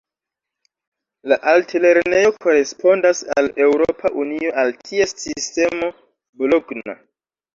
[1.31, 5.91] La altlernejo korespondas al Eŭropa Unio al ties sistemo
[6.45, 6.99] Bologna.